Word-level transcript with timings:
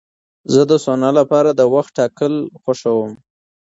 زه 0.53 0.61
د 0.71 0.73
سونا 0.85 1.09
لپاره 1.19 1.49
د 1.53 1.61
وخت 1.73 1.91
ټاکل 1.97 2.33
خوښوم. 2.61 3.11